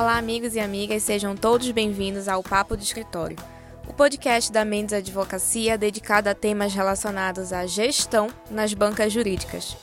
[0.00, 3.36] Olá, amigos e amigas, sejam todos bem-vindos ao Papo do Escritório,
[3.84, 9.76] o podcast da Mendes Advocacia dedicado a temas relacionados à gestão nas bancas jurídicas.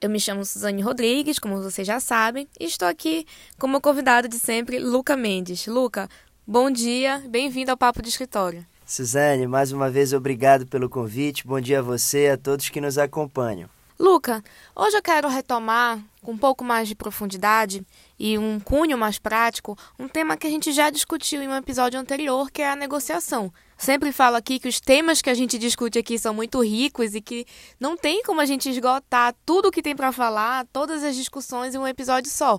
[0.00, 3.26] Eu me chamo Suzane Rodrigues, como vocês já sabem, e estou aqui
[3.58, 5.66] como convidado de sempre, Luca Mendes.
[5.66, 6.08] Luca,
[6.46, 8.64] bom dia, bem-vindo ao Papo de Escritório.
[8.86, 11.44] Suzane, mais uma vez obrigado pelo convite.
[11.44, 13.73] Bom dia a você e a todos que nos acompanham.
[13.98, 14.42] Luca,
[14.74, 17.86] hoje eu quero retomar com um pouco mais de profundidade
[18.18, 22.00] e um cunho mais prático um tema que a gente já discutiu em um episódio
[22.00, 23.52] anterior, que é a negociação.
[23.78, 27.20] Sempre falo aqui que os temas que a gente discute aqui são muito ricos e
[27.20, 27.46] que
[27.78, 31.72] não tem como a gente esgotar tudo o que tem para falar, todas as discussões
[31.72, 32.58] em um episódio só.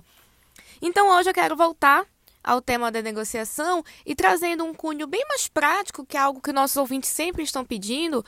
[0.80, 2.06] Então hoje eu quero voltar
[2.42, 6.52] ao tema da negociação e trazendo um cunho bem mais prático, que é algo que
[6.52, 8.24] nossos ouvintes sempre estão pedindo.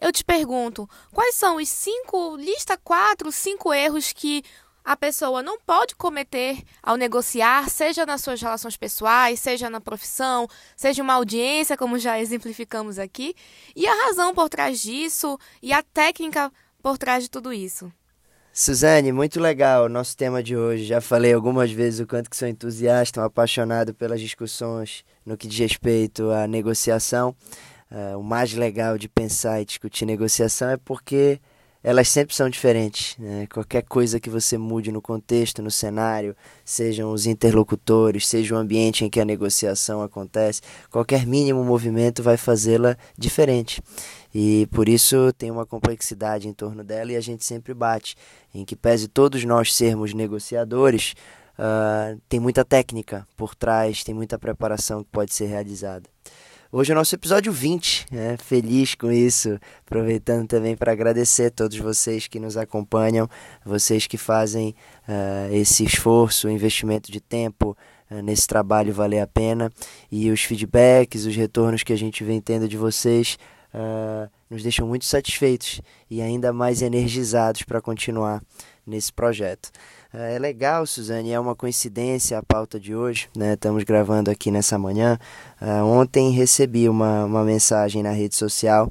[0.00, 4.42] Eu te pergunto, quais são os cinco, lista quatro, cinco erros que
[4.82, 10.48] a pessoa não pode cometer ao negociar, seja nas suas relações pessoais, seja na profissão,
[10.74, 13.34] seja uma audiência, como já exemplificamos aqui,
[13.76, 16.50] e a razão por trás disso e a técnica
[16.82, 17.92] por trás de tudo isso.
[18.52, 20.84] Suzane, muito legal o nosso tema de hoje.
[20.84, 25.46] Já falei algumas vezes o quanto que sou entusiasta, um apaixonado pelas discussões no que
[25.46, 27.36] diz respeito à negociação.
[27.90, 31.40] Uh, o mais legal de pensar e discutir negociação é porque
[31.82, 33.16] elas sempre são diferentes.
[33.18, 33.46] Né?
[33.52, 39.04] Qualquer coisa que você mude no contexto, no cenário, sejam os interlocutores, seja o ambiente
[39.04, 43.82] em que a negociação acontece, qualquer mínimo movimento vai fazê-la diferente.
[44.34, 48.14] E por isso tem uma complexidade em torno dela e a gente sempre bate
[48.54, 51.14] em que, pese todos nós sermos negociadores,
[51.58, 56.08] uh, tem muita técnica por trás, tem muita preparação que pode ser realizada.
[56.72, 58.36] Hoje é o nosso episódio 20, né?
[58.36, 63.28] feliz com isso, aproveitando também para agradecer a todos vocês que nos acompanham,
[63.66, 64.72] vocês que fazem
[65.08, 67.76] uh, esse esforço, investimento de tempo
[68.08, 69.68] uh, nesse trabalho valer a pena
[70.12, 73.36] e os feedbacks, os retornos que a gente vem tendo de vocês
[73.74, 78.40] uh, nos deixam muito satisfeitos e ainda mais energizados para continuar
[78.86, 79.72] nesse projeto.
[80.12, 83.54] É legal, Suzane, é uma coincidência a pauta de hoje, né?
[83.54, 85.16] Estamos gravando aqui nessa manhã.
[85.62, 88.90] Uh, ontem recebi uma, uma mensagem na rede social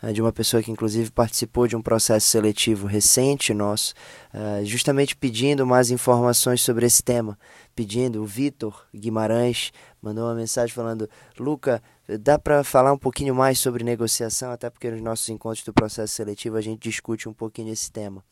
[0.00, 3.94] uh, de uma pessoa que inclusive participou de um processo seletivo recente nosso,
[4.32, 7.36] uh, justamente pedindo mais informações sobre esse tema.
[7.74, 11.82] Pedindo, o Vitor Guimarães mandou uma mensagem falando: Luca,
[12.20, 16.14] dá para falar um pouquinho mais sobre negociação, até porque nos nossos encontros do processo
[16.14, 18.22] seletivo a gente discute um pouquinho esse tema.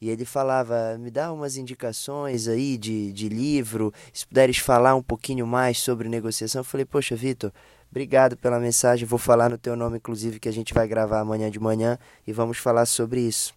[0.00, 5.02] E ele falava: me dá umas indicações aí de, de livro, se puderes falar um
[5.02, 6.60] pouquinho mais sobre negociação.
[6.60, 7.52] Eu falei: Poxa, Vitor,
[7.90, 9.06] obrigado pela mensagem.
[9.06, 12.32] Vou falar no teu nome, inclusive, que a gente vai gravar amanhã de manhã e
[12.32, 13.52] vamos falar sobre isso.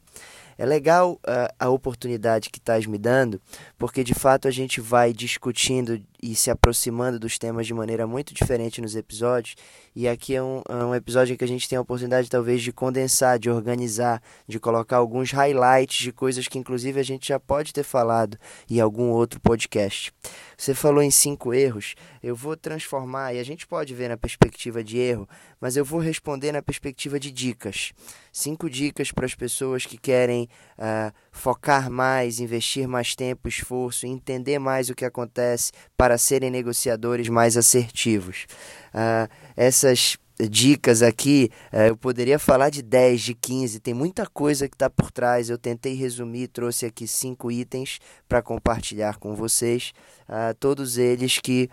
[0.58, 3.42] É legal uh, a oportunidade que estás me dando,
[3.78, 8.34] porque de fato a gente vai discutindo e se aproximando dos temas de maneira muito
[8.34, 9.56] diferente nos episódios.
[9.94, 12.72] E aqui é um, é um episódio que a gente tem a oportunidade, talvez, de
[12.72, 17.74] condensar, de organizar, de colocar alguns highlights de coisas que, inclusive, a gente já pode
[17.74, 18.38] ter falado
[18.70, 20.14] em algum outro podcast.
[20.58, 24.82] Você falou em cinco erros, eu vou transformar, e a gente pode ver na perspectiva
[24.82, 25.28] de erro,
[25.60, 27.92] mas eu vou responder na perspectiva de dicas.
[28.32, 30.48] Cinco dicas para as pessoas que querem
[30.78, 37.30] uh, focar mais, investir mais tempo, esforço, entender mais o que acontece para serem negociadores
[37.30, 38.46] mais assertivos.
[38.94, 40.18] Uh, essas
[40.50, 44.90] dicas aqui, uh, eu poderia falar de 10, de 15, tem muita coisa que está
[44.90, 45.50] por trás.
[45.50, 49.94] Eu tentei resumir, trouxe aqui cinco itens para compartilhar com vocês,
[50.30, 51.70] uh, todos eles que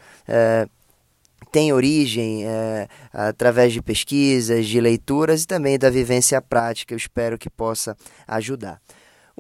[1.51, 2.45] têm origem
[3.13, 6.95] através de pesquisas, de leituras e também da vivência prática.
[6.95, 7.97] Eu espero que possa
[8.29, 8.81] ajudar.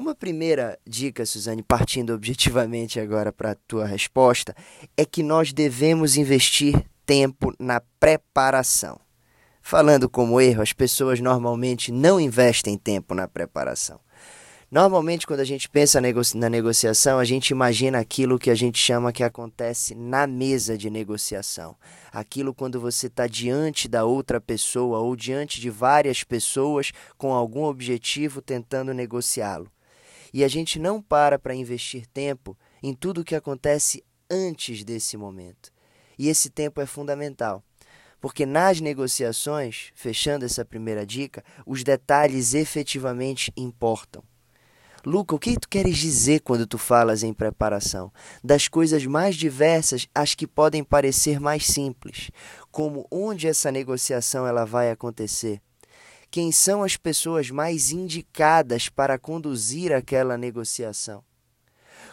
[0.00, 4.56] Uma primeira dica, Suzane, partindo objetivamente agora para a tua resposta,
[4.96, 8.98] é que nós devemos investir tempo na preparação.
[9.60, 14.00] Falando como erro, as pessoas normalmente não investem tempo na preparação.
[14.70, 16.00] Normalmente, quando a gente pensa
[16.34, 20.88] na negociação, a gente imagina aquilo que a gente chama que acontece na mesa de
[20.88, 21.76] negociação.
[22.10, 27.64] Aquilo quando você está diante da outra pessoa ou diante de várias pessoas com algum
[27.64, 29.70] objetivo tentando negociá-lo
[30.32, 35.16] e a gente não para para investir tempo em tudo o que acontece antes desse
[35.16, 35.72] momento.
[36.18, 37.62] E esse tempo é fundamental,
[38.20, 44.22] porque nas negociações, fechando essa primeira dica, os detalhes efetivamente importam.
[45.04, 48.12] Luca, o que tu queres dizer quando tu falas em preparação?
[48.44, 52.30] Das coisas mais diversas às que podem parecer mais simples,
[52.70, 55.62] como onde essa negociação ela vai acontecer,
[56.30, 61.24] quem são as pessoas mais indicadas para conduzir aquela negociação.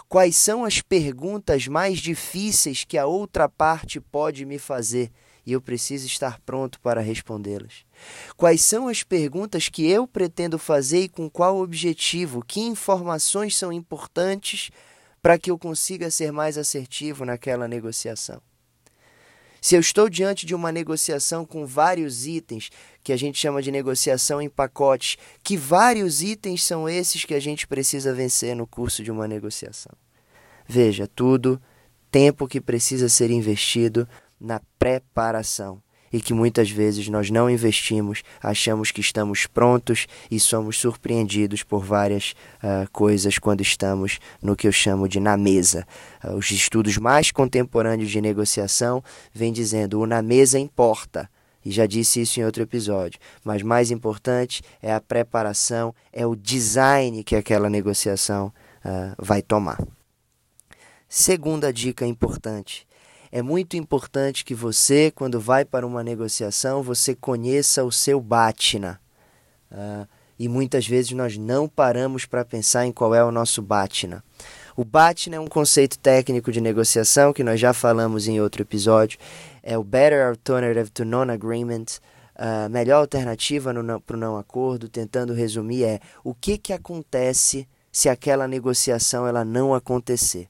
[0.10, 5.12] Quais são as perguntas mais difíceis que a outra parte pode me fazer?
[5.46, 7.86] E eu preciso estar pronto para respondê-las.
[8.36, 12.44] Quais são as perguntas que eu pretendo fazer e com qual objetivo?
[12.44, 14.72] Que informações são importantes
[15.22, 18.42] para que eu consiga ser mais assertivo naquela negociação?
[19.68, 22.70] Se eu estou diante de uma negociação com vários itens,
[23.04, 27.40] que a gente chama de negociação em pacotes, que vários itens são esses que a
[27.42, 29.92] gente precisa vencer no curso de uma negociação?
[30.66, 31.62] Veja, tudo
[32.10, 34.08] tempo que precisa ser investido
[34.40, 40.78] na preparação e que muitas vezes nós não investimos, achamos que estamos prontos e somos
[40.78, 42.34] surpreendidos por várias
[42.64, 45.86] uh, coisas quando estamos no que eu chamo de na mesa.
[46.24, 51.30] Uh, os estudos mais contemporâneos de negociação vêm dizendo o na mesa importa.
[51.66, 53.20] E já disse isso em outro episódio.
[53.44, 58.54] Mas mais importante é a preparação, é o design que aquela negociação
[58.86, 59.78] uh, vai tomar.
[61.10, 62.88] Segunda dica importante
[63.32, 69.00] é muito importante que você, quando vai para uma negociação, você conheça o seu Batna.
[69.72, 70.08] Uh,
[70.40, 74.24] e muitas vezes nós não paramos para pensar em qual é o nosso Batna.
[74.76, 79.18] O Batna é um conceito técnico de negociação que nós já falamos em outro episódio.
[79.64, 81.86] É o Better Alternative to Non-Agreement,
[82.36, 83.74] a uh, melhor alternativa
[84.06, 84.88] para o não acordo.
[84.88, 90.48] Tentando resumir, é o que, que acontece se aquela negociação ela não acontecer.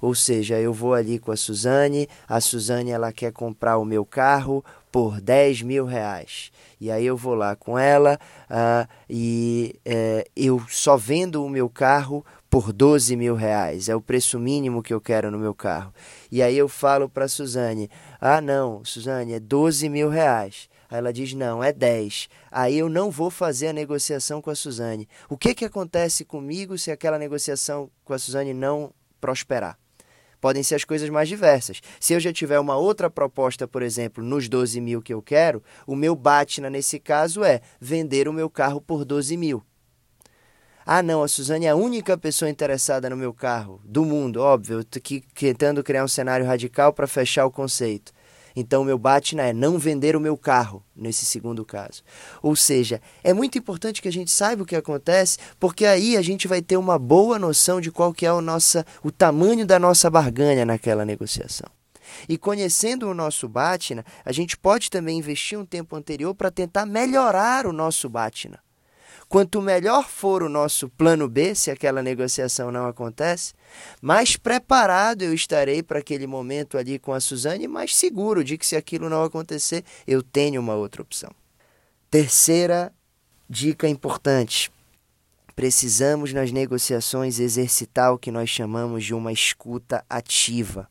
[0.00, 4.04] Ou seja, eu vou ali com a Suzane, a Suzane ela quer comprar o meu
[4.04, 6.50] carro por 10 mil reais.
[6.80, 8.18] E aí eu vou lá com ela
[8.50, 13.88] uh, e uh, eu só vendo o meu carro por 12 mil reais.
[13.88, 15.92] É o preço mínimo que eu quero no meu carro.
[16.30, 17.90] E aí eu falo para a Suzane,
[18.20, 20.68] ah não, Suzane, é 12 mil reais.
[20.88, 22.28] Aí ela diz, não, é 10.
[22.50, 25.08] Aí eu não vou fazer a negociação com a Suzane.
[25.28, 29.78] O que, que acontece comigo se aquela negociação com a Suzane não prosperar?
[30.40, 31.80] Podem ser as coisas mais diversas.
[32.00, 35.62] Se eu já tiver uma outra proposta, por exemplo, nos 12 mil que eu quero,
[35.86, 39.62] o meu BATNA nesse caso é vender o meu carro por 12 mil.
[40.88, 44.74] Ah, não, a Suzane é a única pessoa interessada no meu carro do mundo, óbvio,
[44.74, 48.12] eu estou aqui tentando criar um cenário radical para fechar o conceito.
[48.56, 52.02] Então, o meu Batna é não vender o meu carro, nesse segundo caso.
[52.42, 56.22] Ou seja, é muito importante que a gente saiba o que acontece, porque aí a
[56.22, 59.78] gente vai ter uma boa noção de qual que é o, nossa, o tamanho da
[59.78, 61.68] nossa barganha naquela negociação.
[62.28, 66.86] E conhecendo o nosso Batna, a gente pode também investir um tempo anterior para tentar
[66.86, 68.65] melhorar o nosso Batna.
[69.28, 73.54] Quanto melhor for o nosso plano B, se aquela negociação não acontece,
[74.00, 78.64] mais preparado eu estarei para aquele momento ali com a Suzane mais seguro de que
[78.64, 81.30] se aquilo não acontecer, eu tenho uma outra opção.
[82.08, 82.92] Terceira
[83.50, 84.70] dica importante:
[85.56, 90.88] precisamos nas negociações exercitar o que nós chamamos de uma escuta ativa.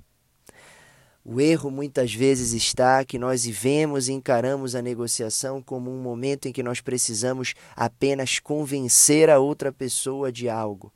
[1.28, 6.48] O erro muitas vezes está que nós vivemos e encaramos a negociação como um momento
[6.48, 10.94] em que nós precisamos apenas convencer a outra pessoa de algo.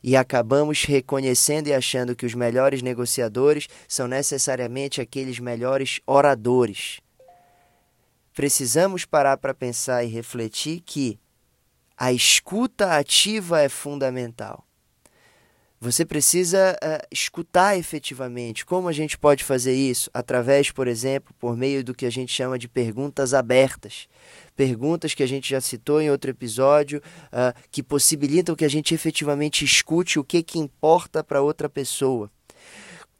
[0.00, 7.00] E acabamos reconhecendo e achando que os melhores negociadores são necessariamente aqueles melhores oradores.
[8.32, 11.18] Precisamos parar para pensar e refletir que
[11.96, 14.64] a escuta ativa é fundamental.
[15.78, 18.64] Você precisa uh, escutar efetivamente.
[18.64, 20.10] Como a gente pode fazer isso?
[20.14, 24.08] Através, por exemplo, por meio do que a gente chama de perguntas abertas.
[24.56, 28.94] Perguntas que a gente já citou em outro episódio, uh, que possibilitam que a gente
[28.94, 32.30] efetivamente escute o que, que importa para outra pessoa.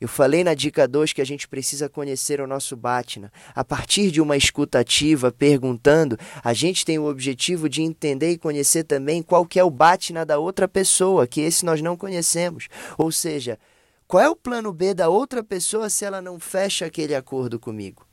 [0.07, 3.33] Eu falei na dica 2 que a gente precisa conhecer o nosso Batna.
[3.53, 8.85] A partir de uma escutativa, perguntando, a gente tem o objetivo de entender e conhecer
[8.85, 12.69] também qual que é o Batna da outra pessoa, que esse nós não conhecemos.
[12.97, 13.59] Ou seja,
[14.07, 18.07] qual é o plano B da outra pessoa se ela não fecha aquele acordo comigo?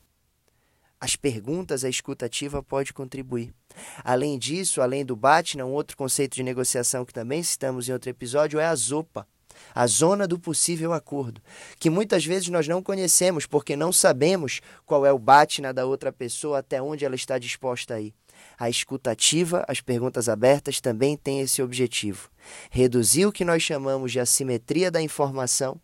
[1.00, 3.54] As perguntas, a escutativa pode contribuir.
[4.02, 8.10] Além disso, além do Batna, um outro conceito de negociação que também citamos em outro
[8.10, 9.28] episódio é a ZOPA
[9.74, 11.40] a zona do possível acordo,
[11.78, 16.12] que muitas vezes nós não conhecemos porque não sabemos qual é o batna da outra
[16.12, 18.14] pessoa, até onde ela está disposta a ir.
[18.58, 22.28] A escutativa, as perguntas abertas também têm esse objetivo:
[22.70, 25.80] reduzir o que nós chamamos de assimetria da informação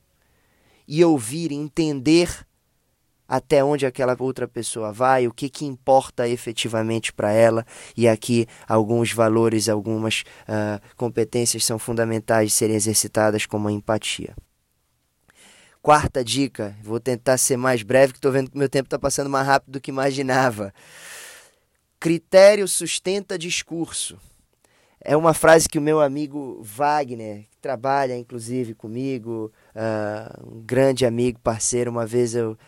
[0.86, 2.46] e ouvir, entender
[3.30, 7.64] até onde aquela outra pessoa vai, o que, que importa efetivamente para ela.
[7.96, 14.34] E aqui alguns valores, algumas uh, competências são fundamentais de serem exercitadas, como a empatia.
[15.80, 19.30] Quarta dica, vou tentar ser mais breve, que estou vendo que meu tempo está passando
[19.30, 20.74] mais rápido do que imaginava.
[22.00, 24.18] Critério sustenta discurso.
[25.02, 31.06] é uma frase que o meu amigo Wagner, que trabalha inclusive comigo, uh, um grande
[31.06, 32.58] amigo, parceiro, uma vez eu,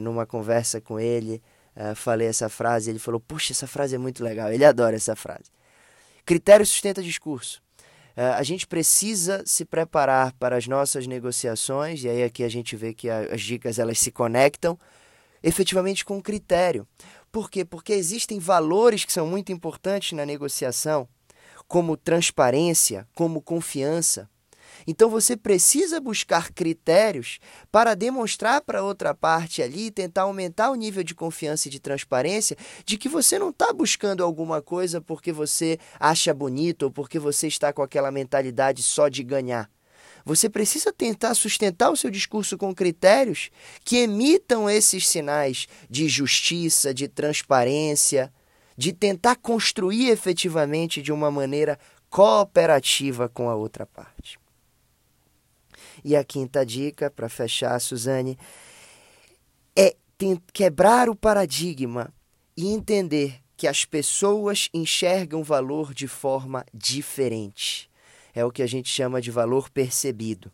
[0.00, 1.42] numa conversa com ele,
[1.76, 4.52] uh, falei essa frase, ele falou: Puxa, essa frase é muito legal.
[4.52, 5.50] Ele adora essa frase.
[6.24, 7.62] Critério sustenta discurso.
[8.16, 12.92] a gente precisa se preparar para as nossas negociações, e aí aqui a gente vê
[12.92, 14.76] que as dicas elas se conectam
[15.42, 16.86] efetivamente com critério.
[17.30, 17.64] Por quê?
[17.64, 21.08] Porque existem valores que são muito importantes na negociação
[21.68, 24.28] como transparência, como confiança.
[24.86, 27.38] Então você precisa buscar critérios
[27.70, 32.56] para demonstrar para outra parte ali, tentar aumentar o nível de confiança e de transparência
[32.84, 37.46] de que você não está buscando alguma coisa porque você acha bonito ou porque você
[37.46, 39.70] está com aquela mentalidade só de ganhar.
[40.24, 43.48] Você precisa tentar sustentar o seu discurso com critérios
[43.84, 48.32] que emitam esses sinais de justiça, de transparência,
[48.76, 51.78] de tentar construir efetivamente de uma maneira
[52.10, 54.36] cooperativa com a outra parte.
[56.06, 58.38] E a quinta dica, para fechar, Suzane,
[59.74, 59.96] é
[60.52, 62.14] quebrar o paradigma
[62.56, 67.90] e entender que as pessoas enxergam valor de forma diferente.
[68.32, 70.52] É o que a gente chama de valor percebido.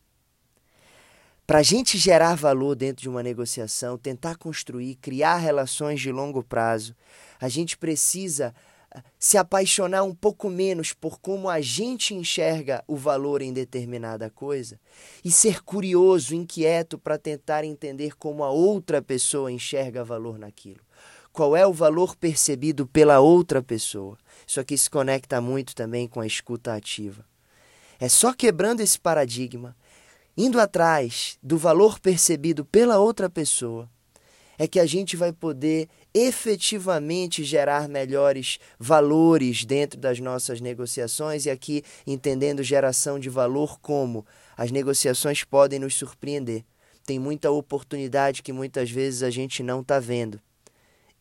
[1.46, 6.42] Para a gente gerar valor dentro de uma negociação, tentar construir, criar relações de longo
[6.42, 6.96] prazo,
[7.38, 8.54] a gente precisa
[9.18, 14.78] se apaixonar um pouco menos por como a gente enxerga o valor em determinada coisa
[15.24, 20.80] e ser curioso, inquieto para tentar entender como a outra pessoa enxerga valor naquilo.
[21.32, 24.18] Qual é o valor percebido pela outra pessoa?
[24.46, 27.24] Isso aqui se conecta muito também com a escuta ativa.
[27.98, 29.76] É só quebrando esse paradigma,
[30.36, 33.88] indo atrás do valor percebido pela outra pessoa,
[34.62, 41.50] é que a gente vai poder efetivamente gerar melhores valores dentro das nossas negociações e
[41.50, 44.24] aqui entendendo geração de valor como
[44.56, 46.62] as negociações podem nos surpreender.
[47.04, 50.40] Tem muita oportunidade que muitas vezes a gente não está vendo.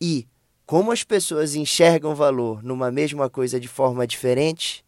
[0.00, 0.24] E
[0.64, 4.84] como as pessoas enxergam valor numa mesma coisa de forma diferente,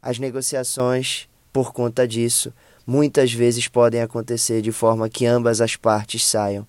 [0.00, 2.50] as negociações, por conta disso,
[2.86, 6.66] muitas vezes podem acontecer de forma que ambas as partes saiam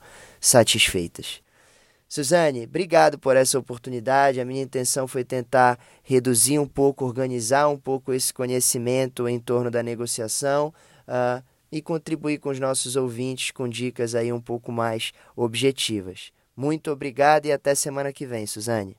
[0.48, 1.42] satisfeitas.
[2.10, 4.40] Suzane, obrigado por essa oportunidade.
[4.40, 9.70] A minha intenção foi tentar reduzir um pouco, organizar um pouco esse conhecimento em torno
[9.70, 10.74] da negociação
[11.08, 16.32] uh, e contribuir com os nossos ouvintes com dicas aí um pouco mais objetivas.
[16.56, 18.96] Muito obrigado e até semana que vem, Suzane.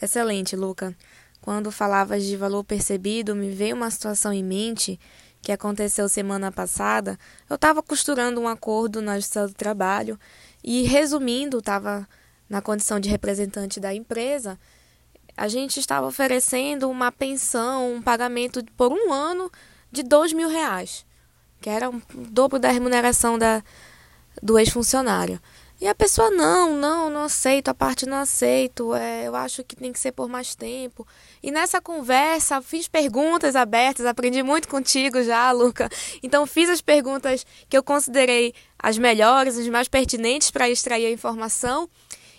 [0.00, 0.96] Excelente, Luca.
[1.40, 4.98] Quando falavas de valor percebido, me veio uma situação em mente
[5.40, 7.16] que aconteceu semana passada.
[7.48, 10.18] Eu estava costurando um acordo na Justiça do Trabalho
[10.62, 12.08] e, resumindo, estava
[12.48, 14.58] na condição de representante da empresa.
[15.36, 19.50] A gente estava oferecendo uma pensão, um pagamento por um ano
[19.90, 21.06] de dois mil reais,
[21.60, 23.62] que era o dobro da remuneração da,
[24.42, 25.40] do ex-funcionário.
[25.80, 29.76] E a pessoa, não, não, não aceito, a parte não aceito, é, eu acho que
[29.76, 31.06] tem que ser por mais tempo.
[31.40, 35.88] E nessa conversa, fiz perguntas abertas, aprendi muito contigo já, Luca.
[36.20, 41.12] Então, fiz as perguntas que eu considerei as melhores, as mais pertinentes para extrair a
[41.12, 41.88] informação.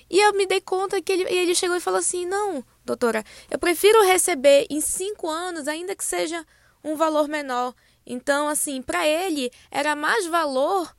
[0.10, 3.58] E eu me dei conta que ele, ele chegou e falou assim: não, doutora, eu
[3.58, 6.46] prefiro receber em cinco anos, ainda que seja
[6.84, 7.74] um valor menor.
[8.06, 10.94] Então, assim, para ele era mais valor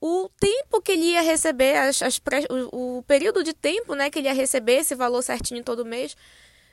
[0.00, 4.08] o tempo que ele ia receber, as, as pré, o, o, período de tempo né,
[4.08, 6.16] que ele ia receber esse valor certinho todo mês,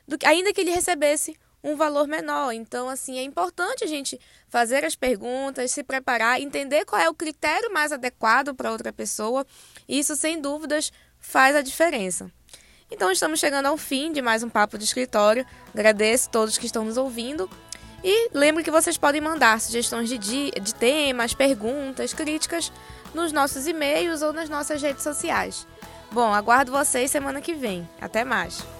[0.06, 2.52] do, ainda que ele recebesse um valor menor.
[2.52, 4.18] Então, assim, é importante a gente
[4.48, 9.46] fazer as perguntas, se preparar, entender qual é o critério mais adequado para outra pessoa.
[9.86, 12.30] Isso, sem dúvidas, faz a diferença.
[12.90, 15.44] Então, estamos chegando ao fim de mais um Papo de Escritório.
[15.74, 17.50] Agradeço a todos que estão nos ouvindo.
[18.02, 22.72] E lembre que vocês podem mandar sugestões de, de temas, perguntas, críticas
[23.12, 25.66] nos nossos e-mails ou nas nossas redes sociais.
[26.10, 27.88] Bom, aguardo vocês semana que vem.
[28.00, 28.77] Até mais!